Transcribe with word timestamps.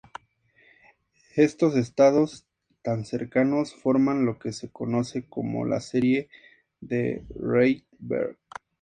Estos 1.35 1.75
estados 1.75 2.47
tan 2.81 3.05
cercanos 3.05 3.75
forman 3.75 4.25
lo 4.25 4.39
que 4.39 4.51
se 4.51 4.71
conoce 4.71 5.27
como 5.29 5.63
la 5.63 5.79
"serie 5.79 6.27
de 6.79 7.23
Rydberg". 7.35 8.35